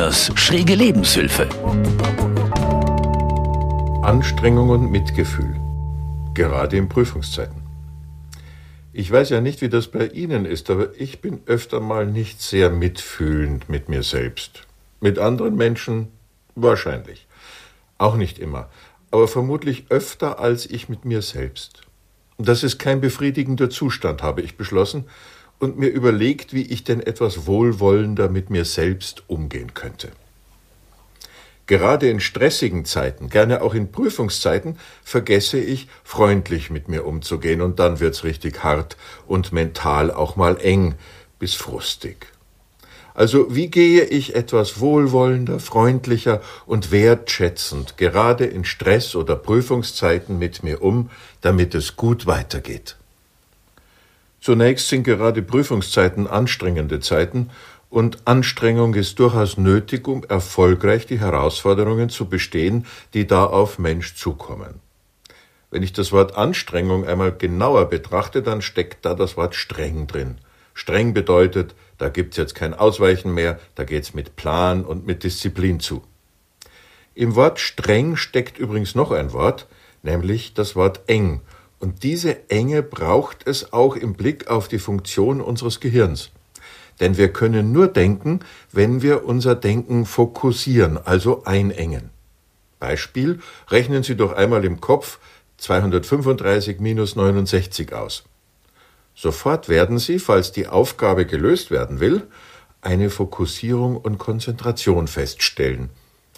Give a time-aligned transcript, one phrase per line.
[0.00, 1.46] Kühners schräge Lebenshilfe.
[4.02, 5.54] Anstrengung und Mitgefühl,
[6.32, 7.60] gerade in Prüfungszeiten.
[8.94, 12.40] Ich weiß ja nicht, wie das bei Ihnen ist, aber ich bin öfter mal nicht
[12.40, 14.62] sehr mitfühlend mit mir selbst.
[15.00, 16.08] Mit anderen Menschen
[16.54, 17.26] wahrscheinlich.
[17.98, 18.70] Auch nicht immer,
[19.10, 21.82] aber vermutlich öfter als ich mit mir selbst.
[22.38, 25.04] Das ist kein befriedigender Zustand, habe ich beschlossen,
[25.60, 30.10] und mir überlegt, wie ich denn etwas wohlwollender mit mir selbst umgehen könnte.
[31.66, 37.78] Gerade in stressigen Zeiten, gerne auch in Prüfungszeiten, vergesse ich, freundlich mit mir umzugehen, und
[37.78, 38.96] dann wird's richtig hart
[39.28, 40.96] und mental auch mal eng
[41.38, 42.26] bis frustig.
[43.14, 50.62] Also wie gehe ich etwas wohlwollender, freundlicher und wertschätzend gerade in Stress- oder Prüfungszeiten mit
[50.62, 52.96] mir um, damit es gut weitergeht?
[54.40, 57.50] Zunächst sind gerade Prüfungszeiten anstrengende Zeiten,
[57.90, 64.14] und Anstrengung ist durchaus nötig, um erfolgreich die Herausforderungen zu bestehen, die da auf Mensch
[64.14, 64.80] zukommen.
[65.72, 70.38] Wenn ich das Wort Anstrengung einmal genauer betrachte, dann steckt da das Wort streng drin.
[70.72, 75.80] Streng bedeutet, da gibt's jetzt kein Ausweichen mehr, da geht's mit Plan und mit Disziplin
[75.80, 76.02] zu.
[77.14, 79.66] Im Wort streng steckt übrigens noch ein Wort,
[80.02, 81.40] nämlich das Wort eng,
[81.80, 86.30] und diese Enge braucht es auch im Blick auf die Funktion unseres Gehirns.
[87.00, 92.10] Denn wir können nur denken, wenn wir unser Denken fokussieren, also einengen.
[92.78, 95.18] Beispiel, rechnen Sie doch einmal im Kopf
[95.56, 98.24] 235 minus 69 aus.
[99.14, 102.26] Sofort werden Sie, falls die Aufgabe gelöst werden will,
[102.82, 105.90] eine Fokussierung und Konzentration feststellen.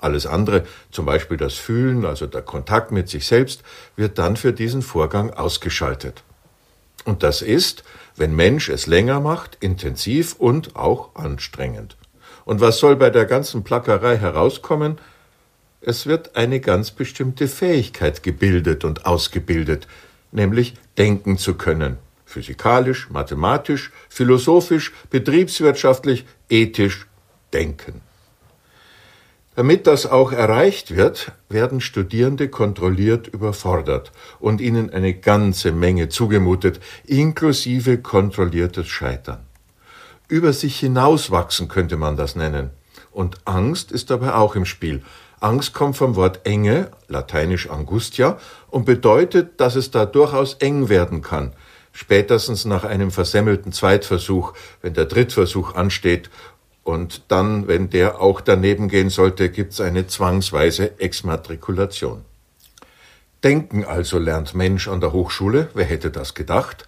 [0.00, 3.62] Alles andere, zum Beispiel das Fühlen, also der Kontakt mit sich selbst,
[3.96, 6.22] wird dann für diesen Vorgang ausgeschaltet.
[7.04, 7.84] Und das ist,
[8.16, 11.96] wenn Mensch es länger macht, intensiv und auch anstrengend.
[12.44, 14.98] Und was soll bei der ganzen Plackerei herauskommen?
[15.80, 19.86] Es wird eine ganz bestimmte Fähigkeit gebildet und ausgebildet,
[20.32, 21.96] nämlich denken zu können.
[22.26, 27.06] Physikalisch, mathematisch, philosophisch, betriebswirtschaftlich, ethisch
[27.52, 28.02] denken.
[29.60, 36.80] Damit das auch erreicht wird, werden Studierende kontrolliert überfordert und ihnen eine ganze Menge zugemutet,
[37.04, 39.40] inklusive kontrolliertes Scheitern.
[40.28, 42.70] Über sich hinauswachsen könnte man das nennen.
[43.12, 45.02] Und Angst ist dabei auch im Spiel.
[45.40, 48.38] Angst kommt vom Wort Enge, lateinisch Angustia,
[48.70, 51.52] und bedeutet, dass es da durchaus eng werden kann,
[51.92, 56.30] spätestens nach einem versemmelten Zweitversuch, wenn der Drittversuch ansteht
[56.90, 62.24] und dann, wenn der auch daneben gehen sollte, gibt's eine zwangsweise Exmatrikulation.
[63.42, 66.86] Denken also lernt Mensch an der Hochschule, wer hätte das gedacht,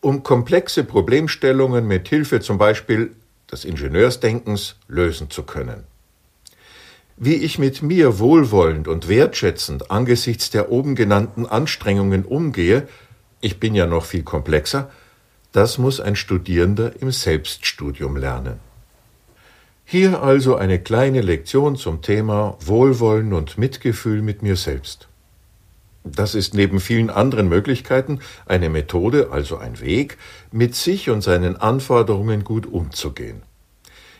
[0.00, 3.10] um komplexe Problemstellungen mit Hilfe zum Beispiel
[3.50, 5.84] des Ingenieursdenkens lösen zu können.
[7.16, 12.88] Wie ich mit mir wohlwollend und wertschätzend angesichts der oben genannten Anstrengungen umgehe,
[13.40, 14.90] ich bin ja noch viel komplexer,
[15.52, 18.69] das muss ein Studierender im Selbststudium lernen.
[19.92, 25.08] Hier also eine kleine Lektion zum Thema Wohlwollen und Mitgefühl mit mir selbst.
[26.04, 30.16] Das ist neben vielen anderen Möglichkeiten eine Methode, also ein Weg,
[30.52, 33.42] mit sich und seinen Anforderungen gut umzugehen.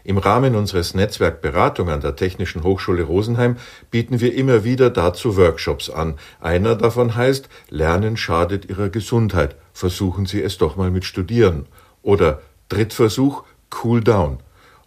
[0.03, 3.57] Im Rahmen unseres Netzwerk Beratung an der Technischen Hochschule Rosenheim
[3.93, 6.15] bieten wir immer wieder dazu Workshops an.
[6.41, 9.55] Einer davon heißt Lernen schadet Ihrer Gesundheit.
[9.73, 11.67] Versuchen Sie es doch mal mit Studieren.
[12.03, 13.45] Oder Drittversuch
[13.85, 14.41] Cool Down.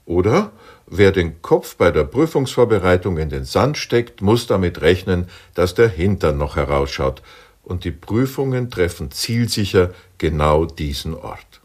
[0.06, 0.52] Oder
[0.96, 5.90] Wer den Kopf bei der Prüfungsvorbereitung in den Sand steckt, muss damit rechnen, dass der
[5.90, 7.24] Hintern noch herausschaut,
[7.64, 11.62] und die Prüfungen treffen zielsicher genau diesen Ort.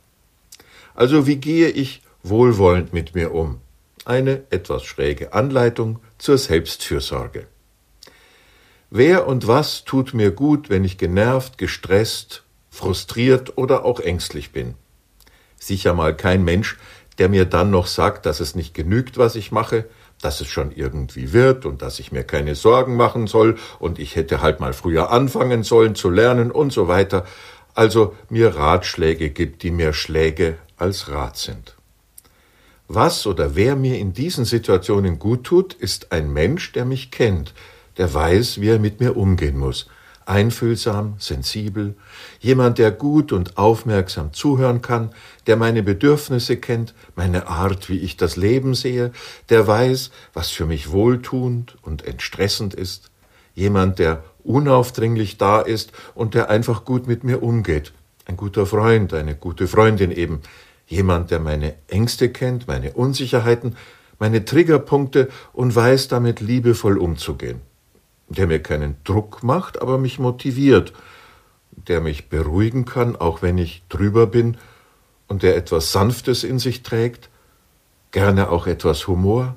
[0.94, 3.60] Also wie gehe ich wohlwollend mit mir um?
[4.06, 7.48] Eine etwas schräge Anleitung zur Selbstfürsorge.
[8.88, 14.74] Wer und was tut mir gut, wenn ich genervt, gestresst, frustriert oder auch ängstlich bin?
[15.58, 16.78] Sicher mal kein Mensch,
[17.18, 19.86] der mir dann noch sagt, dass es nicht genügt, was ich mache,
[20.20, 24.16] dass es schon irgendwie wird und dass ich mir keine Sorgen machen soll und ich
[24.16, 27.24] hätte halt mal früher anfangen sollen zu lernen und so weiter,
[27.74, 31.74] also mir Ratschläge gibt, die mehr Schläge als Rat sind.
[32.88, 37.52] Was oder wer mir in diesen Situationen gut tut, ist ein Mensch, der mich kennt,
[37.98, 39.88] der weiß, wie er mit mir umgehen muss,
[40.28, 41.96] einfühlsam, sensibel,
[42.38, 45.10] jemand, der gut und aufmerksam zuhören kann,
[45.46, 49.12] der meine Bedürfnisse kennt, meine Art, wie ich das Leben sehe,
[49.48, 53.10] der weiß, was für mich wohltuend und entstressend ist,
[53.54, 57.92] jemand, der unaufdringlich da ist und der einfach gut mit mir umgeht,
[58.26, 60.42] ein guter Freund, eine gute Freundin eben,
[60.86, 63.76] jemand, der meine Ängste kennt, meine Unsicherheiten,
[64.18, 67.60] meine Triggerpunkte und weiß damit liebevoll umzugehen.
[68.28, 70.92] Der mir keinen Druck macht, aber mich motiviert,
[71.72, 74.56] der mich beruhigen kann, auch wenn ich drüber bin,
[75.28, 77.28] und der etwas Sanftes in sich trägt,
[78.10, 79.54] gerne auch etwas Humor,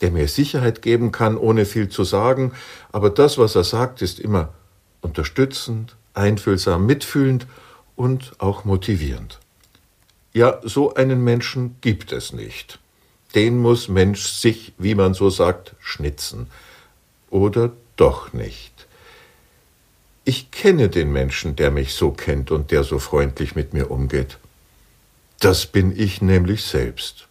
[0.00, 2.52] der mir Sicherheit geben kann, ohne viel zu sagen,
[2.90, 4.52] aber das, was er sagt, ist immer
[5.00, 7.46] unterstützend, einfühlsam, mitfühlend
[7.94, 9.38] und auch motivierend.
[10.32, 12.78] Ja, so einen Menschen gibt es nicht.
[13.34, 16.48] Den muss Mensch sich, wie man so sagt, schnitzen.
[17.30, 17.72] Oder
[18.02, 18.88] doch nicht.
[20.24, 24.38] Ich kenne den Menschen, der mich so kennt und der so freundlich mit mir umgeht.
[25.38, 27.28] Das bin ich nämlich selbst.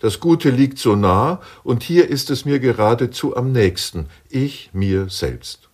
[0.00, 5.10] Das Gute liegt so nah, und hier ist es mir geradezu am nächsten, ich mir
[5.10, 5.68] selbst.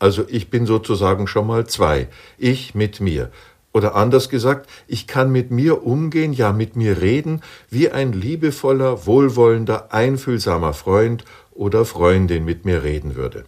[0.00, 2.08] Also ich bin sozusagen schon mal zwei,
[2.38, 3.30] ich mit mir.
[3.72, 7.40] Oder anders gesagt, ich kann mit mir umgehen, ja mit mir reden,
[7.70, 13.44] wie ein liebevoller, wohlwollender, einfühlsamer Freund oder Freundin mit mir reden würde.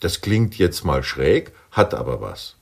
[0.00, 2.58] Das klingt jetzt mal schräg, hat aber was.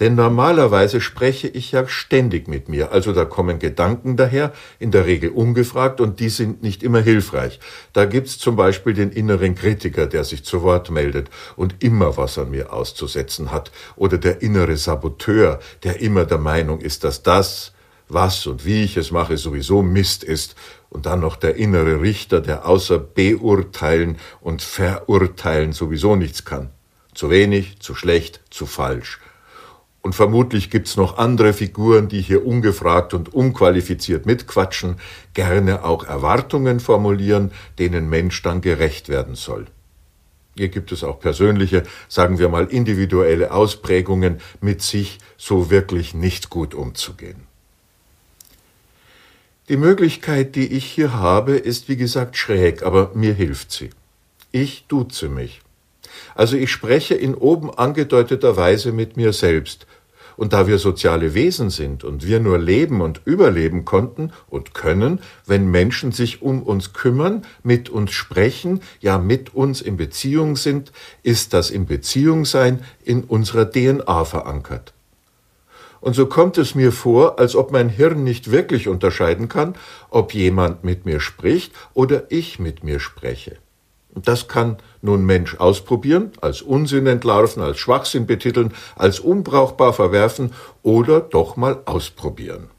[0.00, 5.06] Denn normalerweise spreche ich ja ständig mit mir, also da kommen Gedanken daher, in der
[5.06, 7.58] Regel ungefragt, und die sind nicht immer hilfreich.
[7.92, 12.38] Da gibt's zum Beispiel den inneren Kritiker, der sich zu Wort meldet und immer was
[12.38, 17.72] an mir auszusetzen hat, oder der innere Saboteur, der immer der Meinung ist, dass das,
[18.08, 20.54] was und wie ich es mache, sowieso Mist ist,
[20.90, 26.70] und dann noch der innere Richter, der außer beurteilen und verurteilen sowieso nichts kann.
[27.14, 29.20] Zu wenig, zu schlecht, zu falsch
[30.08, 34.96] und vermutlich gibt's noch andere Figuren, die hier ungefragt und unqualifiziert mitquatschen,
[35.34, 39.66] gerne auch Erwartungen formulieren, denen Mensch dann gerecht werden soll.
[40.56, 46.48] Hier gibt es auch persönliche, sagen wir mal individuelle Ausprägungen, mit sich so wirklich nicht
[46.48, 47.47] gut umzugehen.
[49.68, 53.90] Die Möglichkeit, die ich hier habe, ist wie gesagt schräg, aber mir hilft sie.
[54.50, 55.60] Ich duze mich.
[56.34, 59.86] Also ich spreche in oben angedeuteter Weise mit mir selbst.
[60.38, 65.20] Und da wir soziale Wesen sind und wir nur leben und überleben konnten und können,
[65.44, 70.92] wenn Menschen sich um uns kümmern, mit uns sprechen, ja mit uns in Beziehung sind,
[71.22, 74.94] ist das im Beziehungsein in unserer DNA verankert.
[76.00, 79.74] Und so kommt es mir vor, als ob mein Hirn nicht wirklich unterscheiden kann,
[80.10, 83.56] ob jemand mit mir spricht oder ich mit mir spreche.
[84.14, 90.52] Das kann nun Mensch ausprobieren, als Unsinn entlarven, als Schwachsinn betiteln, als unbrauchbar verwerfen
[90.82, 92.70] oder doch mal ausprobieren.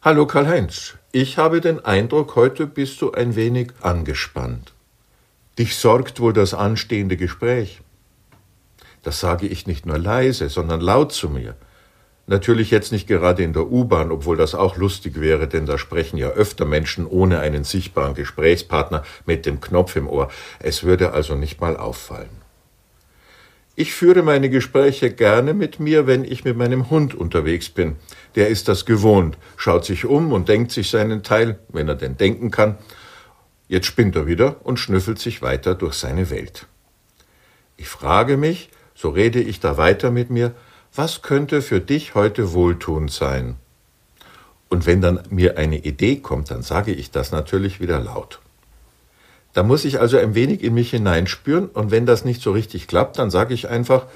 [0.00, 4.72] Hallo Karl-Heinz, ich habe den Eindruck, heute bist du ein wenig angespannt.
[5.58, 7.80] Dich sorgt wohl das anstehende Gespräch.
[9.02, 11.56] Das sage ich nicht nur leise, sondern laut zu mir.
[12.28, 16.18] Natürlich jetzt nicht gerade in der U-Bahn, obwohl das auch lustig wäre, denn da sprechen
[16.18, 20.30] ja öfter Menschen ohne einen sichtbaren Gesprächspartner mit dem Knopf im Ohr.
[20.58, 22.28] Es würde also nicht mal auffallen.
[23.76, 27.96] Ich führe meine Gespräche gerne mit mir, wenn ich mit meinem Hund unterwegs bin.
[28.34, 32.18] Der ist das gewohnt, schaut sich um und denkt sich seinen Teil, wenn er denn
[32.18, 32.76] denken kann.
[33.68, 36.66] Jetzt spinnt er wieder und schnüffelt sich weiter durch seine Welt.
[37.78, 40.54] Ich frage mich, so rede ich da weiter mit mir,
[40.94, 43.56] was könnte für dich heute wohltuend sein?
[44.68, 48.40] Und wenn dann mir eine Idee kommt, dann sage ich das natürlich wieder laut.
[49.54, 52.86] Da muss ich also ein wenig in mich hineinspüren und wenn das nicht so richtig
[52.86, 54.06] klappt, dann sage ich einfach,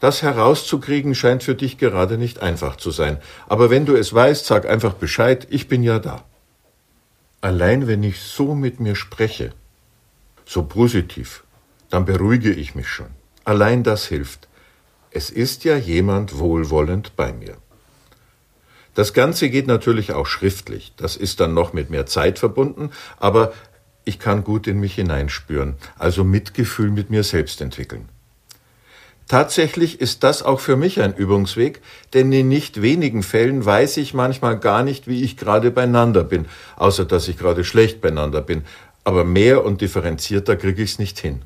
[0.00, 3.18] das herauszukriegen scheint für dich gerade nicht einfach zu sein.
[3.48, 6.24] Aber wenn du es weißt, sag einfach Bescheid, ich bin ja da.
[7.40, 9.52] Allein wenn ich so mit mir spreche,
[10.44, 11.44] so positiv,
[11.90, 13.08] dann beruhige ich mich schon.
[13.44, 14.48] Allein das hilft.
[15.16, 17.56] Es ist ja jemand wohlwollend bei mir.
[18.92, 20.92] Das Ganze geht natürlich auch schriftlich.
[20.98, 23.54] Das ist dann noch mit mehr Zeit verbunden, aber
[24.04, 28.10] ich kann gut in mich hineinspüren, also Mitgefühl mit mir selbst entwickeln.
[29.26, 31.80] Tatsächlich ist das auch für mich ein Übungsweg,
[32.12, 36.44] denn in nicht wenigen Fällen weiß ich manchmal gar nicht, wie ich gerade beieinander bin,
[36.76, 38.66] außer dass ich gerade schlecht beieinander bin,
[39.02, 41.40] aber mehr und differenzierter kriege ich es nicht hin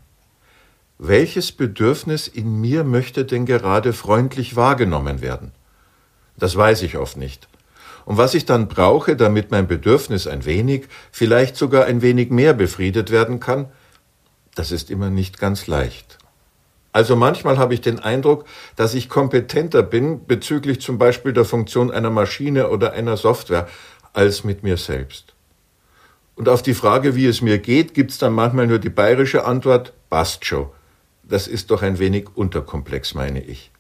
[1.03, 5.53] welches Bedürfnis in mir möchte denn gerade freundlich wahrgenommen werden?
[6.37, 7.49] Das weiß ich oft nicht.
[8.05, 12.53] Und was ich dann brauche, damit mein Bedürfnis ein wenig, vielleicht sogar ein wenig mehr
[12.53, 13.71] befriedet werden kann,
[14.55, 16.19] das ist immer nicht ganz leicht.
[16.93, 18.45] Also manchmal habe ich den Eindruck,
[18.77, 23.69] dass ich kompetenter bin bezüglich zum Beispiel der Funktion einer Maschine oder einer Software
[24.13, 25.33] als mit mir selbst.
[26.35, 29.95] Und auf die Frage, wie es mir geht, gibt's dann manchmal nur die bayerische Antwort,
[30.11, 30.69] passt schon
[31.31, 33.71] das ist doch ein wenig unterkomplex, meine ich.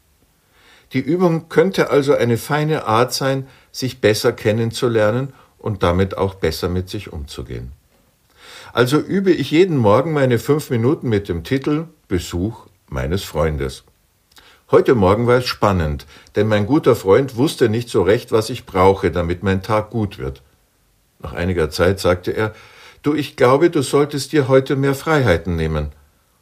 [0.92, 6.68] Die Übung könnte also eine feine Art sein, sich besser kennenzulernen und damit auch besser
[6.68, 7.72] mit sich umzugehen.
[8.72, 13.84] Also übe ich jeden Morgen meine fünf Minuten mit dem Titel Besuch meines Freundes.
[14.70, 18.66] Heute Morgen war es spannend, denn mein guter Freund wusste nicht so recht, was ich
[18.66, 20.42] brauche, damit mein Tag gut wird.
[21.18, 22.54] Nach einiger Zeit sagte er,
[23.02, 25.92] Du, ich glaube, du solltest dir heute mehr Freiheiten nehmen.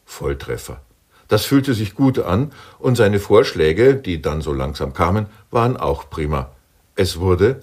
[0.05, 0.81] Volltreffer.
[1.28, 6.11] Das fühlte sich gut an, und seine Vorschläge, die dann so langsam kamen, waren auch
[6.11, 6.50] prima.
[6.97, 7.61] Es wurde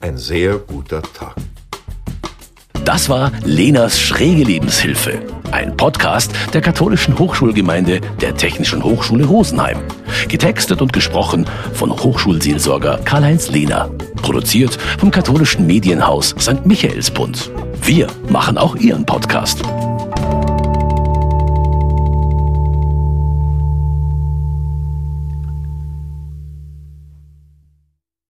[0.00, 1.34] ein sehr guter Tag.
[2.84, 5.20] Das war Lenas schräge Lebenshilfe,
[5.50, 9.78] ein Podcast der katholischen Hochschulgemeinde der Technischen Hochschule Rosenheim.
[10.28, 13.90] Getextet und gesprochen von Hochschulseelsorger Karl-Heinz Lehner.
[14.22, 16.64] Produziert vom katholischen Medienhaus St.
[16.64, 17.50] Michaelsbund.
[17.82, 19.62] Wir machen auch Ihren Podcast.